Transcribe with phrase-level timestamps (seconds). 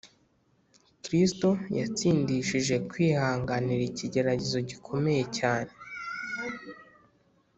[1.03, 1.49] Kristo
[1.79, 5.71] yatsindishije kwihanganira ikigeragezo gikomeye cyane